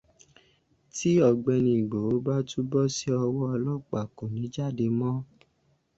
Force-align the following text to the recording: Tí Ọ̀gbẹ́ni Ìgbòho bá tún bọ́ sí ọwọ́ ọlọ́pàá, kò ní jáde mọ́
Tí 0.93 1.09
Ọ̀gbẹ́ni 1.27 1.71
Ìgbòho 1.81 2.13
bá 2.25 2.35
tún 2.49 2.65
bọ́ 2.71 2.83
sí 2.95 3.09
ọwọ́ 3.25 3.45
ọlọ́pàá, 3.55 4.09
kò 4.15 4.23
ní 4.33 4.43
jáde 4.53 4.85
mọ́ 4.99 5.13